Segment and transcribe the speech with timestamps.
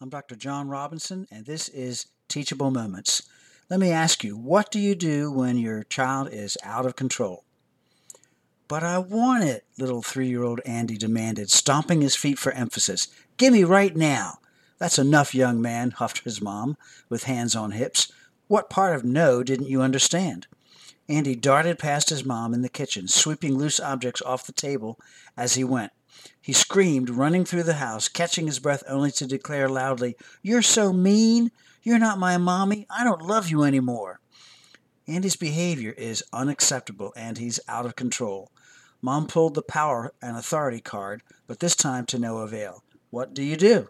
[0.00, 0.34] I'm Dr.
[0.34, 3.22] John Robinson, and this is Teachable Moments.
[3.70, 7.44] Let me ask you, what do you do when your child is out of control?
[8.66, 13.06] But I want it, little three year old Andy demanded, stomping his feet for emphasis.
[13.36, 14.38] Gimme right now.
[14.78, 16.76] That's enough, young man, huffed his mom,
[17.08, 18.12] with hands on hips.
[18.48, 20.48] What part of no didn't you understand?
[21.08, 24.98] Andy darted past his mom in the kitchen, sweeping loose objects off the table
[25.36, 25.92] as he went.
[26.40, 30.92] He screamed, running through the house, catching his breath only to declare loudly, You're so
[30.92, 31.50] mean!
[31.82, 32.86] You're not my mommy!
[32.88, 34.20] I don't love you anymore!
[35.06, 38.50] Andy's behavior is unacceptable and he's out of control.
[39.02, 42.82] Mom pulled the power and authority card, but this time to no avail.
[43.10, 43.88] What do you do?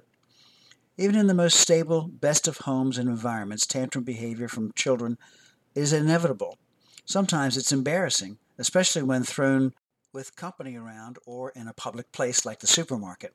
[0.98, 5.16] Even in the most stable, best of homes and environments, tantrum behavior from children
[5.76, 6.58] is inevitable.
[7.04, 9.74] Sometimes it's embarrassing, especially when thrown
[10.12, 13.34] with company around or in a public place like the supermarket.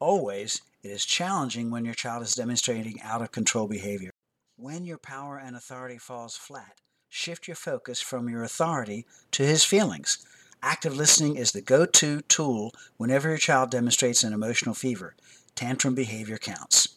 [0.00, 4.10] Always, it is challenging when your child is demonstrating out of control behavior.
[4.56, 9.64] When your power and authority falls flat, shift your focus from your authority to his
[9.64, 10.18] feelings.
[10.62, 15.14] Active listening is the go to tool whenever your child demonstrates an emotional fever.
[15.54, 16.88] Tantrum behavior counts.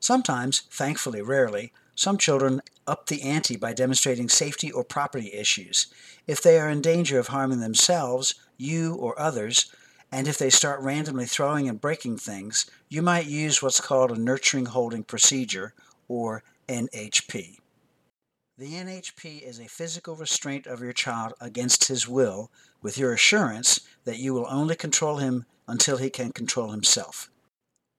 [0.00, 5.88] Sometimes, thankfully rarely, some children up the ante by demonstrating safety or property issues.
[6.26, 9.72] If they are in danger of harming themselves, you, or others,
[10.12, 14.20] and if they start randomly throwing and breaking things, you might use what's called a
[14.20, 15.74] nurturing holding procedure,
[16.06, 17.58] or NHP.
[18.58, 23.80] The NHP is a physical restraint of your child against his will, with your assurance
[24.04, 27.28] that you will only control him until he can control himself.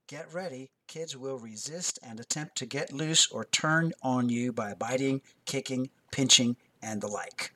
[0.08, 4.74] Get ready, kids will resist and attempt to get loose or turn on you by
[4.74, 7.52] biting, kicking, pinching, and the like.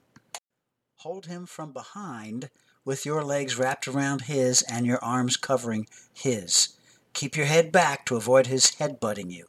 [0.97, 2.49] Hold him from behind
[2.83, 6.75] with your legs wrapped around his and your arms covering his.
[7.13, 9.45] Keep your head back to avoid his head butting you.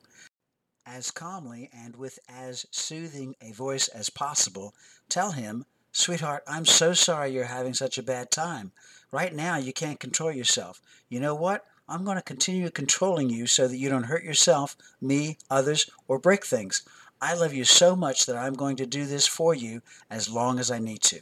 [0.87, 4.75] As calmly and with as soothing a voice as possible,
[5.09, 8.71] tell him, Sweetheart, I'm so sorry you're having such a bad time.
[9.11, 10.81] Right now, you can't control yourself.
[11.09, 11.67] You know what?
[11.93, 16.19] I'm going to continue controlling you so that you don't hurt yourself, me, others, or
[16.19, 16.89] break things.
[17.21, 20.59] I love you so much that I'm going to do this for you as long
[20.59, 21.21] as I need to.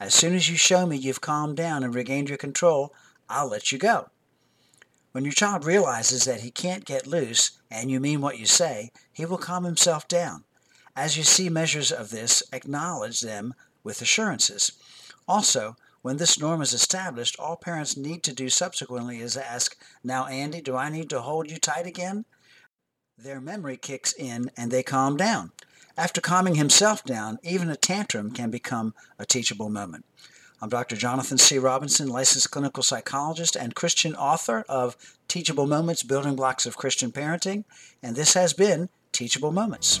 [0.00, 2.94] As soon as you show me you've calmed down and regained your control,
[3.28, 4.08] I'll let you go.
[5.12, 8.92] When your child realizes that he can't get loose and you mean what you say,
[9.12, 10.44] he will calm himself down.
[10.96, 13.52] As you see measures of this, acknowledge them
[13.84, 14.72] with assurances.
[15.28, 20.26] Also, when this norm is established, all parents need to do subsequently is ask, Now,
[20.26, 22.26] Andy, do I need to hold you tight again?
[23.18, 25.50] Their memory kicks in and they calm down.
[25.96, 30.04] After calming himself down, even a tantrum can become a teachable moment.
[30.62, 30.94] I'm Dr.
[30.94, 31.58] Jonathan C.
[31.58, 34.96] Robinson, licensed clinical psychologist and Christian author of
[35.26, 37.64] Teachable Moments Building Blocks of Christian Parenting,
[38.00, 40.00] and this has been Teachable Moments.